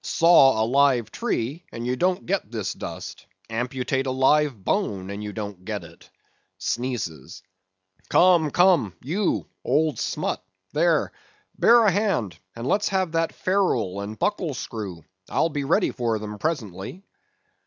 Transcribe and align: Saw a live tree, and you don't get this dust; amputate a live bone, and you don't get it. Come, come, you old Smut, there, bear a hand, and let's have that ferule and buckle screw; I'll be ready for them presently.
Saw 0.03 0.59
a 0.59 0.65
live 0.65 1.11
tree, 1.11 1.63
and 1.71 1.85
you 1.85 1.95
don't 1.95 2.25
get 2.25 2.49
this 2.51 2.73
dust; 2.73 3.27
amputate 3.51 4.07
a 4.07 4.09
live 4.09 4.63
bone, 4.65 5.11
and 5.11 5.23
you 5.23 5.31
don't 5.31 5.63
get 5.63 5.83
it. 5.83 6.09
Come, 8.09 8.49
come, 8.49 8.95
you 9.03 9.45
old 9.63 9.99
Smut, 9.99 10.43
there, 10.73 11.11
bear 11.59 11.83
a 11.83 11.91
hand, 11.91 12.39
and 12.55 12.65
let's 12.65 12.89
have 12.89 13.11
that 13.11 13.31
ferule 13.35 14.01
and 14.01 14.17
buckle 14.17 14.55
screw; 14.55 15.05
I'll 15.29 15.49
be 15.49 15.65
ready 15.65 15.91
for 15.91 16.17
them 16.17 16.39
presently. 16.39 17.03